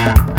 [0.00, 0.29] Yeah.